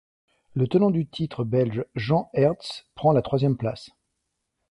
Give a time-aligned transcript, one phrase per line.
[0.55, 3.91] Le tenant du titre belge, Jean Aerts prend la troisième place.